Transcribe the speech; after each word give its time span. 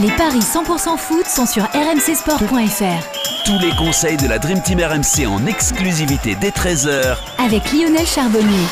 Les 0.00 0.10
paris 0.12 0.38
100% 0.38 0.96
foot 0.96 1.26
sont 1.26 1.44
sur 1.44 1.64
rmcsport.fr. 1.64 3.44
Tous 3.44 3.58
les 3.58 3.76
conseils 3.76 4.16
de 4.16 4.26
la 4.26 4.38
Dream 4.38 4.62
Team 4.62 4.80
RMC 4.80 5.26
en 5.26 5.44
exclusivité 5.46 6.34
dès 6.40 6.48
13h 6.48 7.18
Avec 7.44 7.70
Lionel 7.72 8.06
Charbonnier. 8.06 8.64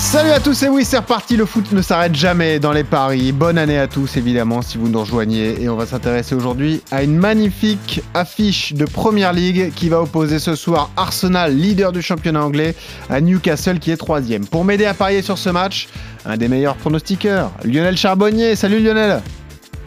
Salut 0.00 0.30
à 0.30 0.40
tous 0.40 0.64
et 0.64 0.68
oui 0.68 0.84
c'est 0.84 0.98
reparti, 0.98 1.36
le 1.36 1.46
foot 1.46 1.70
ne 1.70 1.80
s'arrête 1.80 2.16
jamais 2.16 2.58
dans 2.58 2.72
les 2.72 2.82
paris. 2.82 3.30
Bonne 3.30 3.56
année 3.56 3.78
à 3.78 3.86
tous 3.86 4.16
évidemment 4.16 4.62
si 4.62 4.78
vous 4.78 4.88
nous 4.88 4.98
rejoignez 4.98 5.62
et 5.62 5.68
on 5.68 5.76
va 5.76 5.86
s'intéresser 5.86 6.34
aujourd'hui 6.34 6.82
à 6.90 7.04
une 7.04 7.16
magnifique 7.16 8.02
affiche 8.12 8.72
de 8.72 8.84
Première 8.84 9.32
League 9.32 9.72
qui 9.76 9.88
va 9.90 10.02
opposer 10.02 10.40
ce 10.40 10.56
soir 10.56 10.90
Arsenal, 10.96 11.54
leader 11.54 11.92
du 11.92 12.02
championnat 12.02 12.44
anglais, 12.44 12.74
à 13.10 13.20
Newcastle 13.20 13.78
qui 13.78 13.92
est 13.92 13.96
troisième. 13.96 14.44
Pour 14.44 14.64
m'aider 14.64 14.86
à 14.86 14.94
parier 14.94 15.22
sur 15.22 15.38
ce 15.38 15.50
match, 15.50 15.88
un 16.26 16.36
des 16.36 16.48
meilleurs 16.48 16.76
pronostiqueurs, 16.76 17.52
Lionel 17.64 17.96
Charbonnier. 17.96 18.56
Salut 18.56 18.82
Lionel 18.82 19.20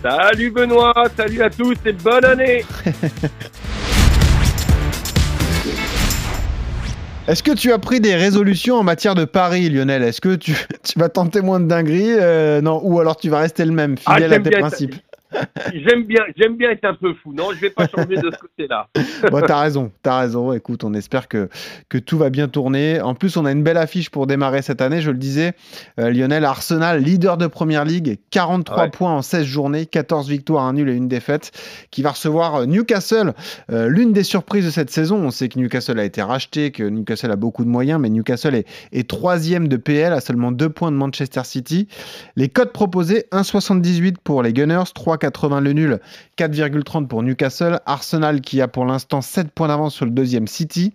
Salut 0.08 0.52
Benoît, 0.52 0.94
salut 1.18 1.42
à 1.42 1.50
tous 1.50 1.74
et 1.84 1.94
bonne 1.94 2.26
année. 2.26 2.64
Est-ce 7.28 7.42
que 7.42 7.54
tu 7.54 7.72
as 7.72 7.80
pris 7.80 8.00
des 8.00 8.14
résolutions 8.14 8.76
en 8.76 8.84
matière 8.84 9.16
de 9.16 9.26
paris, 9.26 9.68
Lionel? 9.68 10.04
Est-ce 10.04 10.22
que 10.22 10.36
tu, 10.36 10.56
tu, 10.84 11.00
vas 11.00 11.10
tenter 11.10 11.42
moins 11.42 11.60
de 11.60 11.66
dingueries 11.66 12.20
euh, 12.22 12.62
non, 12.62 12.80
Ou 12.84 13.00
alors 13.00 13.18
tu 13.18 13.30
vas 13.30 13.40
rester 13.40 13.66
le 13.66 13.72
même, 13.72 13.98
fidèle 13.98 14.32
Ah, 14.32 14.36
à 14.36 14.40
tes 14.40 14.50
bien 14.52 14.60
principes? 14.60 14.94
J'aime 15.74 16.04
bien, 16.06 16.22
j'aime 16.38 16.56
bien 16.58 16.70
être 16.72 16.86
un 16.86 16.94
peu 16.94 17.14
fou. 17.14 17.34
Non, 17.34 17.52
je 17.54 17.60
vais 17.60 17.70
pas 17.70 17.88
changer 17.88 18.16
de 18.18 18.32
ce 18.32 18.38
côté-là. 18.40 18.88
bon, 19.32 19.42
t'as 19.46 19.60
raison, 19.60 19.92
t'as 20.02 20.20
raison. 20.20 20.54
Écoute, 20.54 20.84
on 20.84 20.94
espère 20.94 21.28
que, 21.28 21.50
que 21.90 21.98
tout 21.98 22.18
va 22.18 22.30
bien 22.30 22.48
tourner. 22.48 23.02
En 23.02 23.16
plus, 23.16 23.38
on 23.38 23.46
a 23.46 23.52
une 23.52 23.64
belle 23.64 23.78
affiche 23.78 24.10
pour 24.10 24.28
démarrer 24.28 24.62
cette 24.62 24.82
année. 24.82 25.02
Je 25.02 25.12
le 25.12 25.18
disais, 25.18 25.54
euh, 26.00 26.10
Lionel 26.12 26.46
Arsenal, 26.46 27.02
leader 27.02 27.38
de 27.38 27.48
première 27.48 27.86
ligue, 27.86 28.20
43 28.32 28.76
Ouais. 28.84 28.90
points 28.90 29.14
en 29.14 29.22
16 29.22 29.46
journées, 29.46 29.86
14 29.86 30.30
victoires, 30.30 30.64
un 30.66 30.74
nul 30.74 30.90
et 30.90 30.94
une 30.96 31.08
défaite, 31.08 31.52
qui 31.92 32.02
va 32.02 32.12
recevoir 32.12 32.56
euh, 32.56 32.66
Newcastle. 32.66 33.34
Euh, 33.72 33.88
L'une 33.88 34.14
des 34.14 34.24
surprises 34.24 34.66
de 34.66 34.72
cette 34.72 34.90
saison, 34.90 35.18
on 35.18 35.32
sait 35.32 35.50
que 35.50 35.60
Newcastle 35.60 36.00
a 36.00 36.04
été 36.04 36.22
racheté, 36.22 36.72
que 36.72 36.84
Newcastle 36.84 37.32
a 37.32 37.36
beaucoup 37.36 37.64
de 37.64 37.70
moyens, 37.70 38.00
mais 38.02 38.10
Newcastle 38.10 38.56
est, 38.56 38.68
est 38.92 39.10
troisième 39.10 39.68
de 39.68 39.78
PL 39.78 40.14
à 40.14 40.22
seulement 40.22 40.52
deux 40.52 40.70
points 40.70 40.92
de 40.92 40.98
Manchester 40.98 41.42
City. 41.44 41.88
Les 42.36 42.50
codes 42.50 42.72
proposés 42.72 43.26
1,78 43.32 44.16
pour 44.24 44.44
les 44.44 44.54
Gunners, 44.54 44.84
3,80 45.30 45.62
le 45.62 45.74
nul, 45.74 46.00
4,30 46.38 47.08
pour 47.08 47.24
Newcastle. 47.24 47.80
Arsenal 47.86 48.42
qui 48.42 48.62
a 48.62 48.68
pour 48.68 48.86
l'instant 48.86 49.22
7 49.22 49.52
points 49.52 49.68
d'avance 49.68 49.96
sur 49.96 50.06
le 50.06 50.12
deuxième 50.12 50.48
City. 50.48 50.94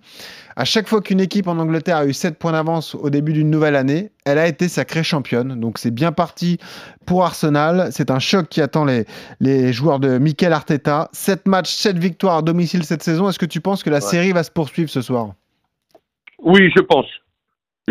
À 0.56 0.64
chaque 0.64 0.88
fois 0.88 1.00
qu'une 1.00 1.20
équipe 1.20 1.48
en 1.48 1.58
Angleterre 1.58 1.98
a 1.98 2.06
eu 2.06 2.12
7 2.12 2.38
points 2.38 2.52
d'avance 2.52 2.94
au 2.94 3.10
début 3.10 3.32
d'une 3.32 3.50
nouvelle 3.50 3.76
année, 3.76 4.10
elle 4.24 4.38
a 4.38 4.46
été 4.46 4.68
sacrée 4.68 5.02
championne. 5.02 5.58
Donc 5.58 5.78
c'est 5.78 5.90
bien 5.90 6.12
parti 6.12 6.58
pour 7.06 7.24
Arsenal. 7.24 7.88
C'est 7.92 8.10
un 8.10 8.18
choc 8.18 8.48
qui 8.48 8.60
attend 8.60 8.84
les, 8.84 9.06
les 9.40 9.72
joueurs 9.72 10.00
de 10.00 10.18
Mikel 10.18 10.52
Arteta. 10.52 11.08
7 11.12 11.46
matchs, 11.46 11.72
7 11.74 11.98
victoires 11.98 12.38
à 12.38 12.42
domicile 12.42 12.84
cette 12.84 13.02
saison. 13.02 13.28
Est-ce 13.28 13.38
que 13.38 13.46
tu 13.46 13.60
penses 13.60 13.82
que 13.82 13.90
la 13.90 14.00
série 14.00 14.32
va 14.32 14.42
se 14.42 14.50
poursuivre 14.50 14.90
ce 14.90 15.02
soir? 15.02 15.34
Oui, 16.42 16.70
je 16.74 16.82
pense. 16.82 17.06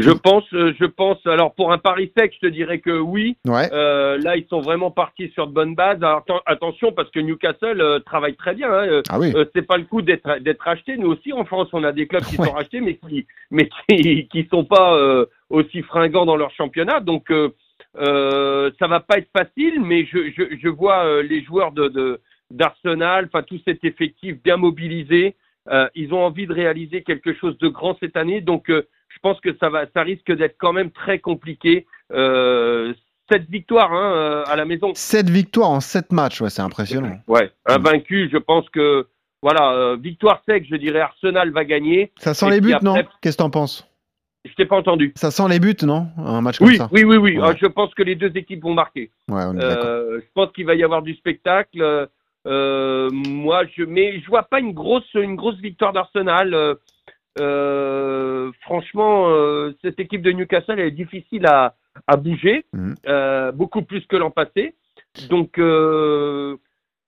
Je 0.02 0.11
pense, 0.11 0.44
euh, 0.53 0.73
je 0.80 0.86
pense. 0.86 1.17
Alors 1.25 1.53
pour 1.55 1.72
un 1.72 1.78
pari 1.78 2.11
sec, 2.17 2.33
je 2.36 2.47
te 2.47 2.52
dirais 2.52 2.80
que 2.80 2.97
oui. 3.00 3.38
Ouais. 3.45 3.69
Euh, 3.72 4.17
là, 4.17 4.36
ils 4.38 4.45
sont 4.47 4.61
vraiment 4.61 4.91
partis 4.91 5.30
sur 5.30 5.47
de 5.47 5.53
bonnes 5.53 5.75
bases. 5.75 5.97
Alors, 6.03 6.22
atten- 6.28 6.41
attention, 6.45 6.91
parce 6.91 7.09
que 7.11 7.19
Newcastle 7.19 7.81
euh, 7.81 8.00
travaille 8.00 8.36
très 8.36 8.53
bien. 8.53 8.69
Hein. 8.72 8.88
Euh, 8.88 9.02
Ah 9.09 9.19
oui. 9.19 9.31
euh, 9.36 9.45
c'est 9.56 9.66
pas 9.67 9.78
le 9.78 9.86
coup 9.86 10.02
d'être 10.02 10.39
d'être 10.39 10.61
racheté. 10.61 10.97
Nous 10.97 11.09
aussi, 11.11 11.33
en 11.33 11.45
France, 11.45 11.69
on 11.73 11.83
a 11.83 11.91
des 11.91 12.08
clubs 12.08 12.23
qui 12.23 12.38
Ouais. 12.39 12.47
sont 12.47 12.53
rachetés, 12.53 12.81
mais 12.81 12.95
qui 12.95 13.25
mais 13.52 13.69
qui, 13.89 14.28
qui 14.28 14.47
sont 14.50 14.66
pas 14.66 14.95
euh, 14.95 15.25
aussi 15.50 15.81
fringants 15.83 16.25
dans 16.25 16.38
leur 16.38 16.52
championnat. 16.52 17.00
Donc, 17.00 17.31
euh, 17.31 17.50
euh, 17.97 18.72
ça 18.80 18.88
va 18.88 19.00
pas 19.00 19.17
être 19.17 19.30
facile. 19.36 19.81
Mais 19.81 20.06
je 20.06 20.31
je, 20.38 20.44
je 20.61 20.69
vois 20.69 21.06
euh, 21.06 21.22
les 21.23 21.41
joueurs 21.44 21.72
de 21.72 21.88
de- 21.89 22.19
d'Arsenal, 22.52 23.25
enfin 23.31 23.44
tout 23.44 23.59
cet 23.66 23.84
effectif 23.84 24.41
bien 24.44 24.58
mobilisé. 24.58 25.36
Euh, 25.69 25.88
ils 25.94 26.13
ont 26.13 26.23
envie 26.23 26.47
de 26.47 26.53
réaliser 26.53 27.03
quelque 27.03 27.34
chose 27.34 27.56
de 27.59 27.67
grand 27.67 27.95
cette 28.00 28.17
année. 28.17 28.41
Donc, 28.41 28.69
euh, 28.72 28.88
je 29.19 29.30
pense 29.30 29.41
que 29.41 29.56
ça 29.59 29.69
va, 29.69 29.85
ça 29.94 30.02
risque 30.02 30.31
d'être 30.31 30.56
quand 30.57 30.72
même 30.72 30.91
très 30.91 31.19
compliqué. 31.19 31.85
Euh, 32.13 32.94
cette 33.30 33.50
victoire 33.50 33.91
hein, 33.91 34.13
euh, 34.16 34.44
à 34.47 34.56
la 34.56 34.66
maison. 34.66 34.91
7 34.94 35.30
victoires 35.30 35.69
en 35.69 35.81
7 35.81 36.12
matchs, 36.13 36.41
ouais, 36.41 36.50
c'est 36.50 36.62
impressionnant. 36.62 37.19
Ouais, 37.28 37.52
invaincu, 37.66 38.30
je 38.31 38.38
pense 38.38 38.68
que 38.69 39.07
voilà, 39.41 39.74
euh, 39.74 39.97
victoire 39.97 40.41
sec, 40.47 40.66
je 40.69 40.75
dirais 40.75 41.02
Arsenal 41.02 41.52
va 41.52 41.66
gagner. 41.66 42.12
Ça 42.18 42.34
sent 42.34 42.50
les 42.50 42.62
buts, 42.62 42.74
après- 42.74 42.85
non 42.85 42.96
Qu'est-ce 43.22 43.38
que 43.38 43.44
t'en 43.44 43.50
penses 43.50 43.88
Je 44.46 44.53
t'ai 44.53 44.66
pas 44.66 44.78
entendu. 44.78 45.13
Ça 45.16 45.31
sent 45.31 45.47
les 45.50 45.59
buts, 45.59 45.75
non 45.84 46.07
Un 46.18 46.41
match 46.41 46.57
comme 46.59 46.68
Oui, 46.68 46.78
ça 46.78 46.88
oui, 46.91 47.03
oui, 47.03 47.18
oui. 47.18 47.38
Ouais. 47.38 47.50
Ah, 47.51 47.56
je 47.62 47.68
pense 47.68 47.94
que 47.94 48.03
les 48.03 48.16
deux 48.16 48.31
équipes 48.36 48.63
vont 48.63 48.74
marquer. 48.74 49.12
Ouais, 49.30 49.44
on 49.46 49.53
est 49.53 49.59
d'accord. 49.59 49.86
Euh, 49.86 50.19
je 50.22 50.28
pense 50.34 50.51
qu'il 50.53 50.66
va 50.66 50.75
y 50.75 50.84
avoir 50.84 51.01
du 51.01 51.13
spectacle. 51.16 51.81
Euh, 51.81 52.06
euh, 52.47 53.09
moi, 53.12 53.63
je, 53.75 53.84
mais 53.84 54.22
je 54.22 54.28
vois 54.28 54.44
pas 54.44 54.59
une 54.62 54.72
grosse, 54.74 55.13
une 55.13 55.36
grosse 55.36 55.57
victoire 55.59 55.91
d'Arsenal. 55.94 56.78
Euh, 57.40 58.51
franchement, 58.62 59.29
euh, 59.29 59.73
cette 59.84 60.00
équipe 60.00 60.22
de 60.22 60.31
Newcastle 60.31 60.79
elle 60.79 60.88
est 60.88 60.91
difficile 60.91 61.45
à, 61.45 61.75
à 62.07 62.17
bouger, 62.17 62.66
Mhm. 62.73 62.95
euh, 63.07 63.51
beaucoup 63.51 63.81
plus 63.84 64.06
que 64.07 64.16
l'an 64.16 64.31
passé. 64.31 64.75
Donc, 65.29 65.59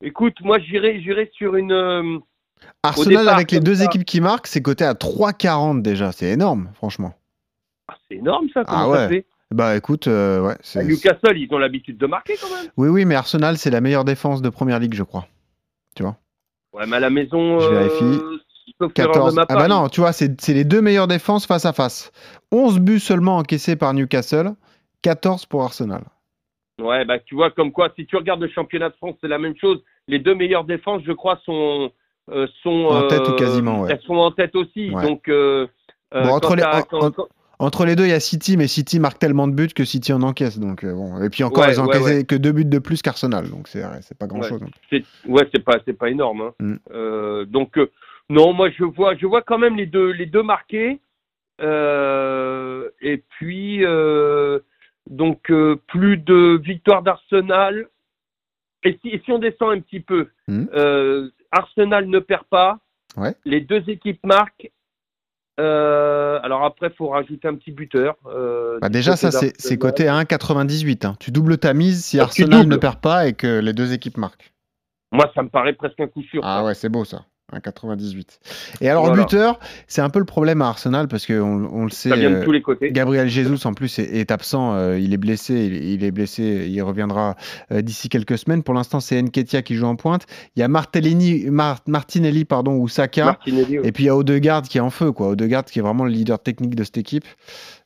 écoute, 0.01 0.35
moi, 0.41 0.59
j'irai, 0.59 1.01
j'irai 1.01 1.29
sur 1.33 1.55
une. 1.55 2.21
Arsenal 2.83 3.19
départ, 3.23 3.35
avec 3.35 3.51
les 3.51 3.59
deux 3.59 3.75
ça- 3.75 3.85
équipes 3.85 4.05
qui 4.05 4.21
marquent, 4.21 4.47
c'est 4.47 4.61
coté 4.61 4.83
à 4.85 4.93
3,40 4.93 5.81
déjà. 5.81 6.11
C'est 6.11 6.27
énorme, 6.29 6.69
franchement. 6.75 7.13
ah, 7.87 7.95
c'est 8.07 8.17
énorme 8.17 8.47
ça. 8.53 8.63
Comment 8.63 8.77
Ah 8.83 8.89
ouais. 8.89 9.07
fait 9.09 9.25
Bah 9.53 9.75
écoute, 9.75 10.07
ouais. 10.07 10.55
c'est- 10.61 10.83
Newcastle, 10.83 11.37
ils 11.37 11.47
ont 11.53 11.57
l'habitude 11.57 11.97
de 11.97 12.05
marquer 12.07 12.35
quand 12.41 12.49
même. 12.55 12.71
Oui, 12.77 12.87
oui, 12.89 13.05
mais 13.05 13.15
Arsenal, 13.15 13.57
c'est 13.57 13.69
la 13.71 13.81
meilleure 13.81 14.05
défense 14.05 14.41
de 14.41 14.49
première 14.49 14.79
ligue, 14.79 14.93
je 14.93 15.03
crois. 15.03 15.27
Ouais, 16.73 16.85
mais 16.87 16.95
à 16.95 16.99
la 17.01 17.09
maison. 17.09 17.59
Je 17.59 17.69
vérifie. 17.69 18.21
Sauf 18.79 18.91
erreur 18.97 19.11
14. 19.13 19.31
de 19.33 19.35
ma 19.39 19.45
Ah 19.49 19.55
bah 19.55 19.67
non, 19.67 19.89
tu 19.89 20.01
vois, 20.01 20.13
c'est 20.13 20.47
les 20.49 20.63
deux 20.63 20.81
meilleures 20.81 21.07
défenses 21.07 21.45
face 21.45 21.65
à 21.65 21.73
face. 21.73 22.11
11 22.51 22.79
buts 22.79 22.99
seulement 22.99 23.37
encaissés 23.37 23.75
par 23.75 23.93
Newcastle, 23.93 24.51
14 25.01 25.45
pour 25.45 25.63
Arsenal. 25.63 26.03
Ouais, 26.81 27.05
bah 27.05 27.19
tu 27.19 27.35
vois, 27.35 27.51
comme 27.51 27.71
quoi, 27.71 27.89
si 27.95 28.05
tu 28.05 28.15
regardes 28.15 28.41
le 28.41 28.49
championnat 28.49 28.89
de 28.89 28.95
France, 28.95 29.15
c'est 29.21 29.27
la 29.27 29.37
même 29.37 29.55
chose. 29.59 29.79
Les 30.07 30.19
deux 30.19 30.33
meilleures 30.35 30.63
défenses, 30.65 31.01
je 31.05 31.11
crois, 31.11 31.39
sont 31.45 31.91
euh, 32.31 32.47
sont 32.63 32.85
En 32.85 33.07
tête 33.07 33.21
euh, 33.21 33.33
ou 33.33 33.35
quasiment, 33.35 33.81
ouais. 33.81 33.89
Elles 33.91 34.01
sont 34.01 34.15
en 34.15 34.31
tête 34.31 34.55
aussi. 34.55 34.89
Ouais. 34.91 35.03
Donc 35.03 35.27
euh, 35.27 35.67
euh, 36.13 36.23
Bon, 36.23 36.29
entre 36.29 36.55
les- 36.55 36.61
t'as- 36.61 36.79
en- 36.79 36.81
quand- 36.83 37.03
en- 37.05 37.11
quand- 37.11 37.27
Entre 37.59 37.85
les 37.85 37.95
deux, 37.95 38.05
il 38.05 38.09
y 38.09 38.13
a 38.13 38.19
City, 38.19 38.57
mais 38.57 38.67
City 38.67 38.99
marque 38.99 39.19
tellement 39.19 39.47
de 39.47 39.53
buts 39.53 39.67
que 39.75 39.85
City 39.85 40.11
en 40.13 40.23
encaisse. 40.23 40.57
Donc, 40.57 40.83
euh, 40.83 40.93
bon. 40.95 41.21
Et 41.21 41.29
puis 41.29 41.43
encore, 41.43 41.63
Ouais, 41.65 41.73
ils 41.73 41.79
encaissé 41.79 42.25
que 42.25 42.33
deux 42.35 42.51
buts 42.51 42.65
de 42.65 42.79
plus 42.79 43.03
qu'Arsenal. 43.03 43.47
Donc, 43.51 43.67
c'est 43.67 43.83
pas 44.17 44.25
grand-chose. 44.25 44.61
hein. 44.63 44.97
ouais, 45.27 45.47
c'est 45.53 45.63
pas 45.63 45.77
c'est 45.85 45.93
pas 45.93 46.09
énorme. 46.09 46.41
hein. 46.41 46.53
Mm. 46.59 46.75
Euh, 46.91 47.45
donc 47.45 47.77
euh, 47.77 47.91
non, 48.31 48.53
moi 48.53 48.69
je 48.71 48.83
vois 48.83 49.15
je 49.15 49.25
vois 49.25 49.41
quand 49.41 49.57
même 49.57 49.75
les 49.75 49.85
deux 49.87 50.11
les 50.11 50.25
deux 50.25 50.43
marqués. 50.43 50.99
Euh, 51.61 52.89
et 53.01 53.17
puis 53.29 53.85
euh, 53.85 54.59
donc 55.09 55.51
euh, 55.51 55.75
plus 55.87 56.17
de 56.17 56.59
victoires 56.63 57.03
d'Arsenal. 57.03 57.87
Et 58.83 58.97
si, 59.01 59.09
et 59.09 59.21
si 59.23 59.31
on 59.31 59.37
descend 59.39 59.71
un 59.77 59.79
petit 59.79 59.99
peu, 59.99 60.29
Mm. 60.47 60.65
euh, 60.73 61.29
Arsenal 61.51 62.07
ne 62.07 62.19
perd 62.19 62.45
pas. 62.45 62.79
Ouais. 63.15 63.35
Les 63.45 63.61
deux 63.61 63.83
équipes 63.89 64.25
marquent. 64.25 64.71
Euh, 65.59 66.39
alors 66.41 66.63
après, 66.65 66.89
faut 66.89 67.09
rajouter 67.09 67.47
un 67.47 67.55
petit 67.55 67.71
buteur. 67.71 68.15
euh, 68.25 68.79
Bah 68.81 68.89
déjà, 68.89 69.11
côté 69.11 69.31
ça, 69.31 69.39
c'est 69.59 69.77
coté 69.77 70.07
à 70.07 70.15
1,98. 70.15 71.05
hein. 71.05 71.15
Tu 71.19 71.29
doubles 71.31 71.57
ta 71.59 71.73
mise 71.73 72.03
si 72.05 72.19
Ah, 72.19 72.23
Arsenal 72.23 72.67
ne 72.67 72.75
perd 72.77 72.99
pas 72.99 73.27
et 73.27 73.33
que 73.33 73.59
les 73.59 73.73
deux 73.73 73.93
équipes 73.93 74.17
marquent. 74.17 74.51
Moi, 75.11 75.29
ça 75.35 75.43
me 75.43 75.49
paraît 75.49 75.73
presque 75.73 75.99
un 75.99 76.07
coup 76.07 76.23
sûr. 76.23 76.41
Ah 76.43 76.63
ouais, 76.63 76.73
c'est 76.73 76.89
beau 76.89 77.05
ça. 77.05 77.25
1,98. 77.53 78.39
Et 78.81 78.89
alors, 78.89 79.05
Voilà. 79.07 79.23
buteur, 79.23 79.59
c'est 79.87 80.01
un 80.01 80.09
peu 80.09 80.19
le 80.19 80.25
problème 80.25 80.61
à 80.61 80.67
Arsenal 80.67 81.07
parce 81.07 81.25
qu'on 81.25 81.65
on 81.71 81.83
le 81.83 81.89
sait. 81.89 82.09
ça 82.09 82.15
vient 82.15 82.29
de 82.31 82.35
euh, 82.37 82.43
tous 82.43 82.51
les 82.51 82.61
côtés. 82.61 82.91
Gabriel 82.91 83.27
Jesus 83.27 83.65
en 83.67 83.73
plus 83.73 83.99
est, 83.99 84.03
est 84.15 84.31
absent, 84.31 84.73
euh, 84.75 84.97
il 84.99 85.13
est 85.13 85.17
blessé, 85.17 85.53
il, 85.53 85.83
il 85.93 86.03
est 86.03 86.11
blessé, 86.11 86.67
il 86.69 86.81
reviendra 86.81 87.35
euh, 87.71 87.81
d'ici 87.81 88.09
quelques 88.09 88.37
semaines. 88.37 88.63
Pour 88.63 88.73
l'instant, 88.73 88.99
c'est 88.99 89.21
Nketia 89.21 89.61
qui 89.61 89.75
joue 89.75 89.85
en 89.85 89.95
pointe. 89.95 90.25
Il 90.55 90.59
y 90.59 90.63
a 90.63 90.67
Martellini, 90.67 91.45
Mar- 91.49 91.81
Martinelli 91.87 92.45
pardon, 92.45 92.75
ou 92.77 92.87
Saka. 92.87 93.37
Ouais. 93.47 93.79
Et 93.83 93.91
puis 93.91 94.03
il 94.03 94.07
y 94.07 94.09
a 94.09 94.15
Odegaard 94.15 94.63
qui 94.63 94.77
est 94.77 94.81
en 94.81 94.89
feu, 94.89 95.11
quoi. 95.11 95.27
Odegaard 95.29 95.65
qui 95.65 95.79
est 95.79 95.81
vraiment 95.81 96.05
le 96.05 96.11
leader 96.11 96.39
technique 96.39 96.75
de 96.75 96.83
cette 96.83 96.97
équipe. 96.97 97.25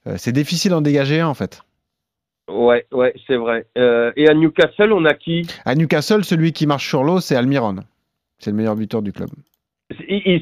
Euh, 0.07 0.16
c'est 0.18 0.31
difficile 0.31 0.72
d'en 0.72 0.81
dégager 0.81 1.19
un 1.19 1.28
en 1.28 1.34
fait. 1.34 1.62
Ouais, 2.48 2.86
ouais, 2.92 3.12
c'est 3.25 3.38
vrai. 3.38 3.66
Et 3.75 4.28
à 4.30 4.34
Newcastle, 4.36 4.92
on 4.94 5.04
a 5.06 5.16
qui? 5.16 5.48
À 5.66 5.74
Newcastle, 5.74 6.24
celui 6.24 6.54
qui 6.54 6.68
marche 6.68 6.88
sur 6.88 7.04
l'eau, 7.04 7.19
c'est 7.19 7.36
Almiron. 7.36 7.78
C'est 8.38 8.51
le 8.51 8.57
meilleur 8.57 8.75
buteur 8.75 9.01
du 9.01 9.12
club. 9.12 9.30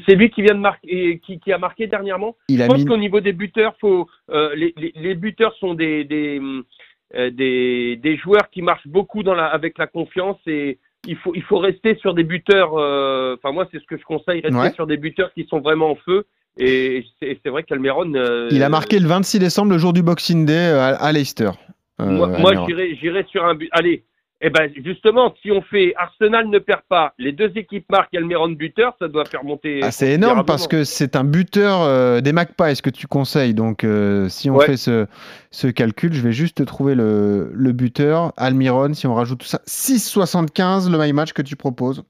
C'est 0.06 0.14
lui 0.14 0.30
qui 0.30 0.42
vient 0.42 0.54
de 0.54 0.60
marquer, 0.60 1.20
qui, 1.24 1.38
qui 1.40 1.52
a 1.52 1.58
marqué 1.58 1.86
dernièrement. 1.86 2.36
Il 2.48 2.60
Je 2.60 2.66
pense 2.66 2.78
mis 2.78 2.84
qu'au 2.84 2.96
niveau 2.96 3.20
des 3.20 3.32
buteurs, 3.32 3.74
faut, 3.80 4.06
euh, 4.30 4.54
les, 4.54 4.72
les, 4.76 4.92
les 4.94 5.14
buteurs 5.14 5.54
sont 5.60 5.74
des 5.74 6.04
des, 6.04 6.40
euh, 7.16 7.30
des 7.30 7.96
des 7.96 8.16
joueurs 8.16 8.48
qui 8.50 8.62
marchent 8.62 8.86
beaucoup 8.88 9.22
dans 9.22 9.34
la, 9.34 9.46
avec 9.46 9.78
la 9.78 9.86
confiance 9.86 10.38
et 10.46 10.78
il 11.06 11.16
faut 11.16 11.34
il 11.34 11.42
faut 11.42 11.58
rester 11.58 11.96
sur 11.96 12.14
des 12.14 12.24
buteurs. 12.24 12.74
euh, 12.76 13.36
Enfin 13.36 13.52
moi, 13.52 13.68
c'est 13.70 13.78
ce 13.80 13.84
que 13.86 13.96
je 13.96 14.04
conseille, 14.04 14.40
rester 14.40 14.58
Ouais. 14.58 14.72
sur 14.72 14.86
des 14.86 14.96
buteurs 14.96 15.32
qui 15.34 15.44
sont 15.46 15.60
vraiment 15.60 15.90
en 15.90 15.96
feu. 15.96 16.24
Et 16.56 17.04
c'est 17.20 17.48
vrai 17.48 17.64
qu'Almeron. 17.64 18.12
Il 18.50 18.62
a 18.62 18.68
marqué 18.68 19.00
le 19.00 19.08
26 19.08 19.40
décembre, 19.40 19.72
le 19.72 19.78
jour 19.78 19.92
du 19.92 20.02
Boxing 20.04 20.46
Day, 20.46 20.68
à, 20.68 20.94
à 20.94 21.10
Leicester. 21.10 21.50
Moi, 21.98 22.28
moi 22.38 22.52
j'irai 22.68 23.24
sur 23.28 23.44
un 23.44 23.54
but. 23.56 23.68
Allez, 23.72 24.04
Eh 24.40 24.50
ben 24.50 24.70
justement, 24.84 25.32
si 25.40 25.50
on 25.52 25.62
fait 25.62 25.94
Arsenal 25.96 26.48
ne 26.48 26.58
perd 26.58 26.82
pas, 26.88 27.14
les 27.18 27.32
deux 27.32 27.50
équipes 27.56 27.86
marquent 27.90 28.14
Almiron 28.14 28.50
buteur, 28.50 28.94
ça 28.98 29.08
doit 29.08 29.24
faire 29.24 29.42
monter. 29.44 29.80
Ah, 29.82 29.90
c'est 29.90 30.10
énorme 30.12 30.44
parce 30.44 30.66
que 30.68 30.84
c'est 30.84 31.16
un 31.16 31.24
buteur 31.24 31.80
euh, 31.82 32.20
des 32.20 32.32
Magpies 32.32 32.82
que 32.82 32.90
tu 32.90 33.06
conseilles. 33.06 33.54
Donc 33.54 33.84
euh, 33.84 34.28
si 34.28 34.50
on 34.50 34.56
Ouais. 34.56 34.66
fait 34.66 34.76
ce, 34.76 35.06
ce 35.50 35.68
calcul, 35.68 36.12
je 36.12 36.20
vais 36.20 36.32
juste 36.32 36.58
te 36.58 36.62
trouver 36.62 36.94
le, 36.94 37.50
le 37.54 37.72
buteur. 37.72 38.32
Almiron, 38.36 38.92
si 38.92 39.06
on 39.06 39.14
rajoute 39.14 39.38
tout 39.40 39.46
ça, 39.46 39.60
6,75 39.66 40.90
le 40.90 40.98
my 40.98 41.12
match 41.12 41.32
que 41.32 41.42
tu 41.42 41.56
proposes. 41.56 42.04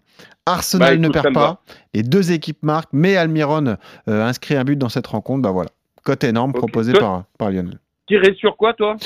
Arsenal 0.46 0.94
Bah, 0.94 0.96
ne 0.96 1.02
écoute, 1.08 1.22
perd 1.22 1.34
pas. 1.34 1.62
Les 1.94 2.02
deux 2.02 2.32
équipes 2.32 2.62
marquent, 2.62 2.92
mais 2.92 3.16
Almiron 3.16 3.76
euh, 4.08 4.24
inscrit 4.26 4.56
un 4.56 4.64
but 4.64 4.76
dans 4.76 4.88
cette 4.88 5.06
rencontre. 5.06 5.42
Bah 5.42 5.50
voilà. 5.52 5.70
Cote 6.04 6.24
énorme 6.24 6.50
Ok. 6.50 6.56
proposé 6.58 6.92
Toi- 6.92 7.00
par, 7.00 7.24
par 7.38 7.50
Lionel. 7.50 7.78
Tirer 8.08 8.34
sur 8.34 8.56
quoi, 8.56 8.74
toi? 8.74 8.96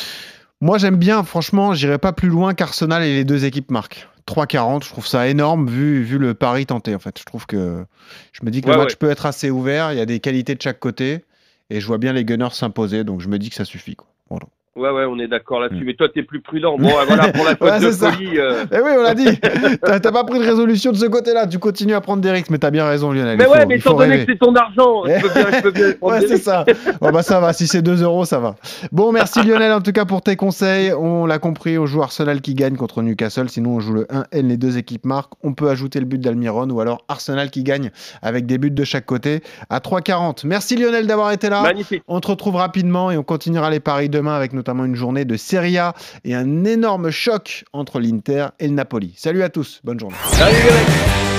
Moi, 0.60 0.78
j'aime 0.78 0.96
bien, 0.96 1.22
franchement, 1.22 1.72
j'irai 1.72 1.99
pas 1.99 2.12
plus 2.12 2.28
loin 2.28 2.55
qu'Arsenal 2.55 3.02
et 3.02 3.14
les 3.14 3.25
deux 3.25 3.44
équipes 3.44 3.70
marquent. 3.70 4.08
3,40, 4.26 4.84
je 4.84 4.90
trouve 4.90 5.06
ça 5.06 5.28
énorme 5.28 5.69
vu, 5.70 6.02
vu 6.02 6.19
le 6.19 6.34
pari 6.34 6.66
tenté, 6.66 6.94
en 6.94 6.99
fait. 6.99 7.19
Je 7.19 7.25
trouve 7.25 7.46
que. 7.46 7.84
Je 8.32 8.44
me 8.44 8.50
dis 8.50 8.60
que 8.60 8.66
Ouais, 8.66 8.75
le 8.75 8.78
match 8.81 8.90
ouais. 8.90 8.96
peut 8.96 9.10
être 9.10 9.25
assez 9.25 9.50
ouvert, 9.50 9.93
il 9.93 9.99
y 9.99 10.00
a 10.00 10.06
des 10.06 10.20
qualités 10.20 10.55
de 10.55 10.60
chaque 10.60 10.81
côté, 10.81 11.25
et 11.70 11.81
je 11.81 11.87
vois 11.87 11.99
bien 11.99 12.12
les 12.12 12.25
Gunners 12.25 12.50
s'imposer, 12.52 13.05
donc 13.05 13.20
je 13.20 13.28
me 13.28 13.38
dis 13.38 13.49
que 13.50 13.56
ça 13.56 13.64
suffit. 13.64 13.96
Quoi. 13.96 14.08
Voilà. 14.28 14.46
Ouais, 14.79 14.91
ouais, 14.91 15.05
on 15.09 15.19
est 15.19 15.29
d'accord 15.29 15.61
là-dessus. 15.61 15.83
Mm. 15.83 15.87
Mais 15.87 15.95
toi, 15.95 16.09
t'es 16.13 16.23
plus 16.23 16.41
prudent. 16.41 16.77
Bon, 16.79 16.89
voilà, 17.07 17.29
pour 17.33 17.45
la 17.45 17.55
cote 17.57 17.71
Ouais, 17.71 17.81
de 17.81 17.91
folie. 17.91 18.39
euh, 18.39 18.65
Eh 18.73 18.77
oui, 18.77 18.91
on 18.99 19.03
l'a 19.03 19.15
dit 19.15 19.27
T'as 19.83 20.01
pas 20.13 20.25
pris 20.25 20.39
de 20.39 20.45
résolution 20.45 20.93
de 20.93 20.97
ce 20.97 21.07
côté-là, 21.07 21.47
tu 21.47 21.59
continues 21.59 21.95
à 21.95 22.01
prendre 22.01 22.23
des 22.23 22.31
risques, 22.31 22.51
mais 22.51 22.59
t'as 22.59 22.71
bien 22.71 22.87
raison, 22.87 23.13
Lionel. 23.13 23.37
Mais 23.37 23.45
il 23.45 23.49
ouais, 23.51 23.61
faut- 23.63 23.67
mais 23.69 23.77
étant 23.77 23.95
donné 23.95 24.25
que 24.25 24.33
c'est 24.33 24.39
ton 24.39 24.55
argent, 24.55 25.03
je 25.07 25.21
peux 25.21 25.29
bien, 25.33 25.47
je 25.57 25.63
peux 25.63 25.71
bien 25.71 25.93
prendre 25.93 26.15
Ouais, 26.15 26.27
c'est 26.27 26.39
ça. 26.39 26.65
Bon, 27.01 27.11
bah, 27.11 27.23
ça 27.23 27.41
va. 27.41 27.53
Si 27.53 27.67
c'est 27.67 27.83
2 27.83 28.03
euros, 28.03 28.25
ça 28.25 28.39
va. 28.39 28.55
Bon, 28.93 29.13
merci 29.13 29.43
Lionel, 29.43 29.73
en 29.73 29.81
tout 29.81 29.93
cas, 29.93 30.05
pour 30.05 30.23
tes 30.23 30.37
conseils. 30.37 30.93
On 30.93 31.27
l'a 31.27 31.39
compris, 31.39 31.79
on 31.79 31.87
joue 31.87 32.03
Arsenal 32.03 32.41
qui 32.41 32.55
gagne 32.55 32.77
contre 32.77 33.03
Newcastle. 33.03 33.49
Sinon, 33.49 33.71
on 33.77 33.81
joue 33.81 33.93
le 33.95 34.05
1N, 34.05 34.47
les 34.49 34.57
deux 34.57 34.79
équipes 34.79 35.05
marquent. 35.05 35.33
On 35.43 35.53
peut 35.55 35.69
ajouter 35.69 35.99
le 35.99 36.07
but 36.07 36.21
d'Almiron 36.21 36.69
ou 36.71 36.81
alors 36.81 37.05
Arsenal 37.09 37.51
qui 37.51 37.63
gagne 37.65 37.91
avec 38.23 38.47
des 38.47 38.59
buts 38.59 38.71
de 38.71 38.85
chaque 38.85 39.07
côté 39.07 39.43
à 39.71 39.79
3,40. 39.81 40.47
Merci 40.47 40.77
Lionel 40.77 41.07
d'avoir 41.07 41.33
été 41.33 41.49
là. 41.51 41.63
Magnifique. 41.63 42.03
On 42.09 42.21
te 42.21 42.29
retrouve 42.29 42.57
rapidement 42.57 43.11
et 43.11 43.17
on 43.17 43.23
continuera 43.23 43.71
les 43.71 43.81
paris 43.81 44.09
demain 44.09 44.35
avec 44.35 44.53
notamment 44.53 44.68
une 44.69 44.94
journée 44.94 45.25
de 45.25 45.37
Serie 45.37 45.79
A 45.79 45.94
et 46.25 46.35
un 46.35 46.65
énorme 46.65 47.11
choc 47.11 47.65
entre 47.73 48.00
l'Inter 48.00 48.49
et 48.59 48.69
le 48.69 48.75
Napoli. 48.75 49.15
Salut 49.17 49.43
à 49.43 49.49
tous, 49.49 49.81
bonne 49.85 49.99
journée. 49.99 50.17
Salut. 50.32 51.38